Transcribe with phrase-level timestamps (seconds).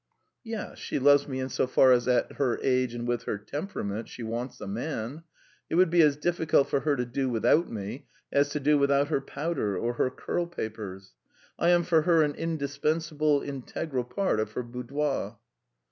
[0.43, 4.09] "Yes, she loves me in so far as at her age and with her temperament
[4.09, 5.21] she wants a man.
[5.69, 9.09] It would be as difficult for her to do without me as to do without
[9.09, 11.13] her powder or her curl papers.
[11.59, 15.37] I am for her an indispensable, integral part of her boudoir."